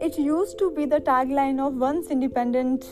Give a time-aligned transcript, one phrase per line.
[0.00, 2.86] It used to be the tagline of once independent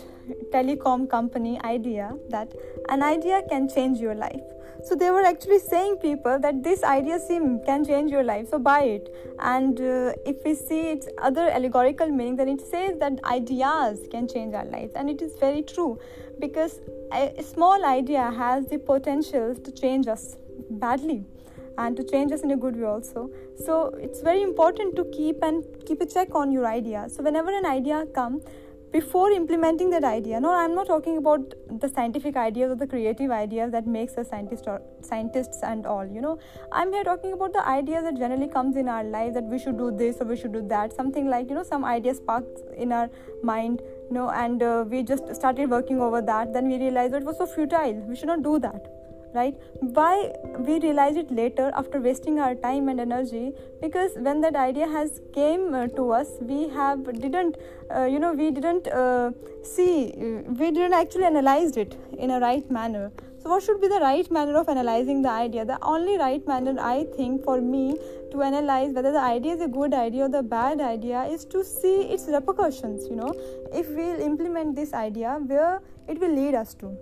[0.52, 2.52] telecom company idea that
[2.90, 4.42] an idea can change your life.
[4.84, 7.18] So they were actually saying people that this idea
[7.64, 9.08] can change your life so buy it.
[9.38, 14.28] And uh, if we see its other allegorical meaning then it says that ideas can
[14.28, 14.92] change our lives.
[14.94, 15.98] And it is very true
[16.40, 20.36] because a small idea has the potential to change us
[20.68, 21.24] badly
[21.78, 23.30] and to change us in a good way also.
[23.64, 27.08] So it's very important to keep and keep a check on your idea.
[27.08, 28.40] So whenever an idea come
[28.92, 33.30] before implementing that idea no i'm not talking about the scientific ideas or the creative
[33.30, 36.38] ideas that makes us scientists or scientists and all you know.
[36.72, 39.76] I'm here talking about the ideas that generally comes in our life that we should
[39.76, 42.92] do this or we should do that something like you know some ideas sparks in
[42.92, 43.10] our
[43.42, 47.22] mind you know and uh, we just started working over that then we realized that
[47.22, 47.94] it was so futile.
[47.94, 48.92] We should not do that
[49.36, 49.54] right?
[49.98, 50.32] Why
[50.68, 53.52] we realize it later after wasting our time and energy?
[53.80, 57.56] Because when that idea has came uh, to us we have didn't
[57.94, 59.30] uh, you know we didn't uh,
[59.62, 60.12] see
[60.60, 63.10] we didn't actually analyze it in a right manner.
[63.42, 65.64] So what should be the right manner of analyzing the idea?
[65.64, 67.84] The only right manner i think for me
[68.32, 71.64] to analyze whether the idea is a good idea or the bad idea is to
[71.64, 73.32] see its repercussions you know?
[73.72, 76.96] If we implement this idea where it will lead us to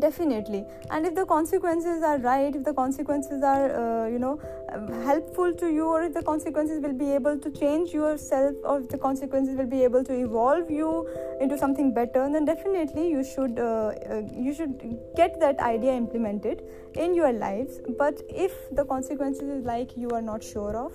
[0.00, 0.64] definitely.
[0.90, 4.40] And if the consequences are right if the consequences are uh, you know
[5.04, 8.88] helpful to you or if the consequences will be able to change yourself or if
[8.88, 11.08] the consequences will be able to evolve you
[11.40, 16.62] into something better then definitely you should uh, uh, you should get that idea implemented
[16.94, 17.80] in your lives.
[17.98, 20.92] But if the consequences is like you are not sure of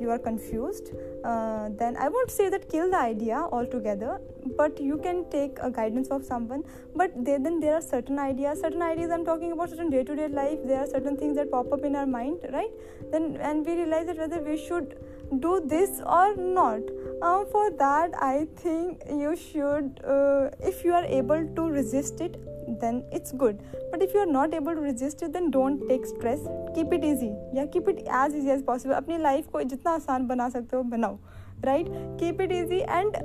[0.00, 0.90] you are confused
[1.24, 4.20] uh, then i won't say that kill the idea altogether
[4.56, 6.64] but you can take a guidance of someone.
[6.94, 10.79] But then there are certain ideas certain ideas i'm talking about certain day-to-day life there
[10.79, 12.71] are certain things that pop up in our mind right
[13.11, 14.95] then and we realize that whether we should
[15.39, 16.79] do this or not
[17.21, 22.37] uh, for that i think you should uh, if you are able to resist it
[22.81, 23.59] then it's good
[23.91, 26.39] but if you are not able to resist it then don't take stress
[26.75, 30.27] keep it easy yeah keep it as easy as possible अपनी life को जितना आसान
[30.27, 31.17] बना सकते हो बनाओ
[31.64, 31.86] right
[32.20, 33.16] keep it easy and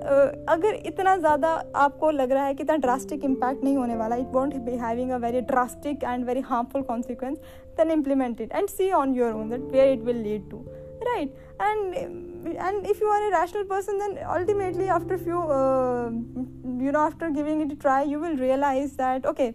[0.50, 4.34] अगर इतना ज़्यादा आपको लग रहा है कि इतना ड्रास्टिक इम्पैक्ट नहीं होने वाला it
[4.34, 7.38] won't be having a very drastic and very harmful consequence
[7.78, 10.64] then implement it and see on your own that where it will lead to
[12.66, 16.09] and if you are a rational person then ultimately after few uh,
[16.86, 19.54] you know after giving it a try you will realize that okay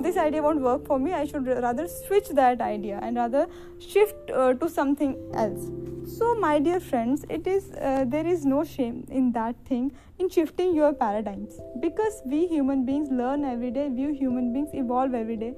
[0.00, 3.46] this idea won't work for me i should rather switch that idea and rather
[3.78, 5.70] shift uh, to something else.
[6.18, 10.28] So my dear friends it is uh, there is no shame in that thing in
[10.28, 11.58] shifting your paradigms.
[11.80, 15.54] Because we human beings learn every day we human beings evolve every day.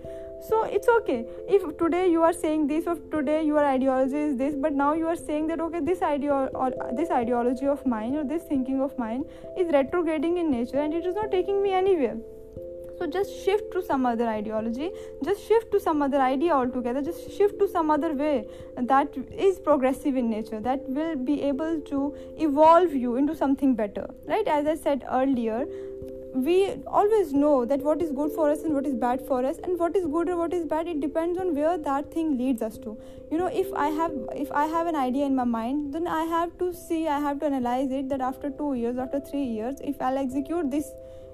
[0.48, 1.26] So it's okay.
[1.48, 5.06] If today you are saying this or today your ideology is this but now you
[5.06, 8.98] are saying that okay this idea or this ideology of mine or this thinking of
[8.98, 9.24] mine
[9.58, 12.16] is retrograding in nature and it is not taking me anywhere
[12.98, 14.90] so just shift to some other ideology.
[15.24, 17.02] Just shift to some other idea altogether.
[17.02, 21.80] Just shift to some other way that is progressive in nature that will be able
[21.80, 24.46] to evolve you into something better right?
[24.46, 25.66] As i said earlier
[26.34, 29.58] we always know that what is good for us and what is bad for us
[29.64, 32.62] and what is good or what is bad it depends on where that thing leads
[32.62, 32.96] us to.
[33.30, 36.22] You know if i have if i have an idea in my mind then i
[36.24, 39.80] have to see i have to analyze it that after 2 years after 3 years
[39.80, 40.92] if i'll execute this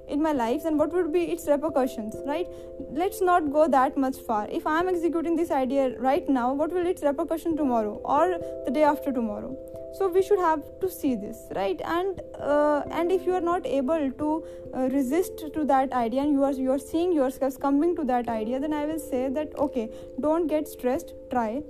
[0.09, 2.47] in my life and what would be its repercussions right?
[2.91, 4.49] Let's not go that much far.
[4.51, 8.85] If i'm executing this idea right now what will its repercussion tomorrow or the day
[8.85, 9.57] after tomorrow?
[9.99, 11.81] So we should have to see this right?
[11.85, 14.45] And uh, and if you are not able to
[14.75, 18.29] uh, resist to that idea and you are you are seeing yourself coming to that
[18.29, 19.89] idea then i will say that okay
[20.21, 21.15] don't get stressed.
[21.31, 21.63] Try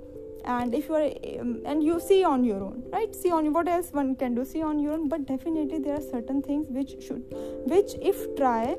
[0.44, 3.68] and if you are um, and you see on your own right see on what
[3.68, 6.94] else one can do see on your own but definitely there are certain things which
[7.02, 7.22] should
[7.66, 8.76] which if try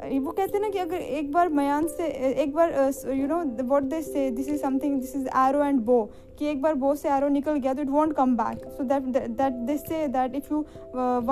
[0.00, 2.06] वो कहते हैं ना कि अगर एक बार मयान से
[2.42, 2.72] एक बार
[3.14, 5.98] you know what they say this is something this is arrow and bow
[6.38, 9.02] कि एक बार बो से एरो निकल गया तो it won't come back so that
[9.40, 10.60] that they से that if you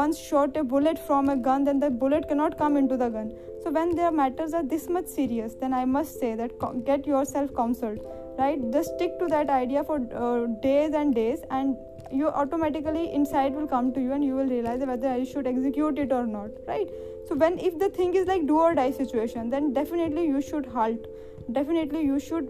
[0.01, 2.97] once shot a bullet from a gun then the bullet can not come into
[2.97, 3.31] the gun
[3.65, 7.25] so when there matters are this much serious then I must say that get your
[7.25, 8.01] self counselled
[8.42, 8.60] right?
[8.72, 11.78] Just stick to that idea for uh, days and days and
[12.12, 16.00] you automatically insight will come to you and you will realize whether i should execute
[16.06, 16.90] it or not right?
[17.28, 20.66] So when if the thing is like do or die situation then definitely you should
[20.66, 21.08] halt.
[21.52, 22.50] Definitely you should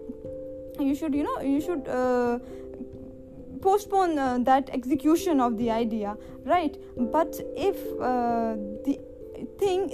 [0.80, 2.38] you should you know you should uh,
[3.60, 6.76] postpone uh, that execution of the idea right?
[6.96, 8.54] But if uh,
[8.84, 8.98] the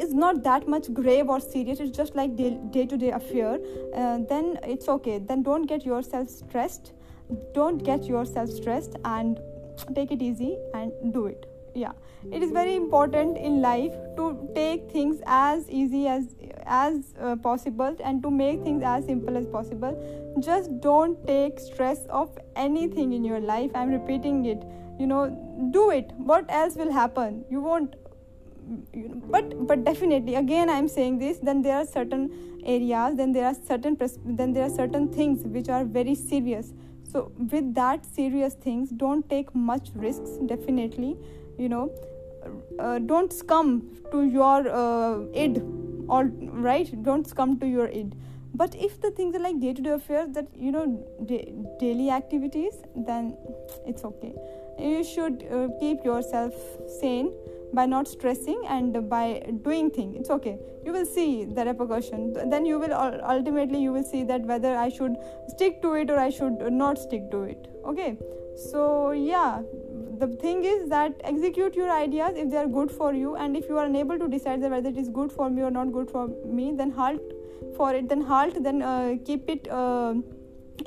[0.08, 1.80] is not that much grave or serious.
[1.80, 3.58] It's just like day to day affair.
[3.94, 5.18] Uh, then it's okay.
[5.18, 6.92] Then don't get yourself stressed.
[7.54, 9.38] Don't get yourself stressed and
[9.94, 11.46] take it easy and do it.
[11.74, 11.92] Yeah.
[12.32, 16.24] It is very important in life to take things as easy as
[16.66, 19.94] as uh, possible and to make things as simple as possible.
[20.40, 23.70] Just don't take stress of anything in your life.
[23.74, 24.66] I'm repeating it.
[24.98, 25.22] You know
[25.78, 26.12] do it.
[26.32, 27.44] What else will happen?
[27.50, 27.94] You won't
[29.30, 32.30] but but definitely again i'm saying this then there are certain
[32.64, 36.72] areas then there are certain pres- then there are certain things which are very serious.
[37.10, 41.16] So with that serious things don't take much risks definitely
[41.58, 41.90] you know.
[42.78, 45.62] Uh, don't succumb to your uh, id
[47.02, 48.14] don't succumb to your id.
[48.54, 50.86] But if the things are like day-to-day affairs that you know
[51.26, 53.36] da- daily activities then
[53.86, 54.34] it's okay.
[54.78, 56.54] You should uh, keep yourself
[57.00, 57.32] sane
[57.74, 60.58] by not stressing and by doing things it's okay.
[60.84, 62.32] You will see the repercussion.
[62.50, 65.16] Then you will ultimately you will see that whether i should
[65.48, 67.68] stick to it or i should not stick to it.
[67.84, 68.18] Okay?
[68.70, 69.62] So yeah.
[70.20, 73.68] The thing is that execute your ideas if they are good for you and if
[73.68, 76.26] you are unable to decide whether it is good for me or not good for
[76.44, 77.20] me then halt
[77.76, 78.08] for it.
[78.08, 80.14] Then halt then uh, keep it uh,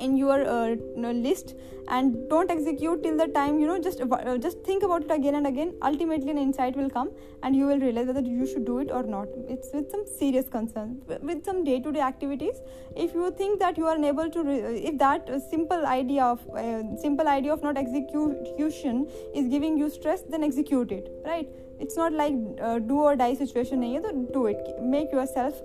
[0.00, 1.54] in your uh, list
[1.88, 5.34] and don't execute till the time you know just uh, just think about it again
[5.34, 5.74] and again.
[5.82, 7.10] Ultimately an insight will come
[7.42, 9.28] and you will realize whether you should do it or not.
[9.48, 12.60] It's with some serious concerns with some day to day activities.
[12.96, 16.96] If you think that you are unable to re- if that simple idea of uh,
[16.96, 21.48] simple idea of not execution is giving you stress then execute it right?
[21.80, 23.80] It's not like uh, do or die situation.
[23.80, 24.58] Nahi do it.
[24.80, 25.60] Make yourself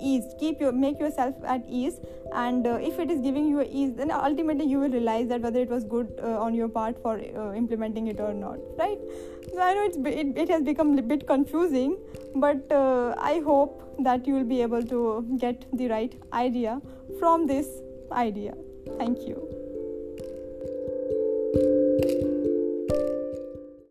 [0.00, 0.24] ease.
[0.38, 2.00] Keep your make yourself at ease.
[2.32, 5.60] And uh, if it is giving you ease then ultimately you will realize that whether
[5.60, 8.98] it was good uh, on your part for uh, implementing it or not right?
[9.52, 11.96] So i know it's it, it has become a bit confusing
[12.34, 16.80] but uh, i hope that you will be able to get the right idea
[17.18, 17.68] from this
[18.12, 18.54] idea.
[18.98, 19.55] Thank you